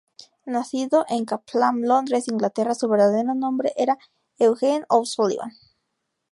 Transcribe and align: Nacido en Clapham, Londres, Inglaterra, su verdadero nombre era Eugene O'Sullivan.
Nacido 0.47 1.05
en 1.09 1.25
Clapham, 1.25 1.81
Londres, 1.83 2.27
Inglaterra, 2.27 2.73
su 2.73 2.87
verdadero 2.89 3.35
nombre 3.35 3.71
era 3.75 3.99
Eugene 4.39 4.83
O'Sullivan. 4.89 5.51